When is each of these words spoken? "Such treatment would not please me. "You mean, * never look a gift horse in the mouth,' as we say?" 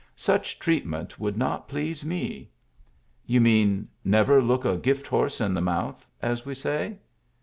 "Such 0.15 0.57
treatment 0.57 1.19
would 1.19 1.37
not 1.37 1.67
please 1.69 2.03
me. 2.03 2.49
"You 3.27 3.39
mean, 3.39 3.87
* 3.95 4.03
never 4.17 4.41
look 4.41 4.65
a 4.65 4.75
gift 4.75 5.05
horse 5.05 5.39
in 5.39 5.53
the 5.53 5.61
mouth,' 5.61 6.09
as 6.23 6.43
we 6.43 6.55
say?" 6.55 6.97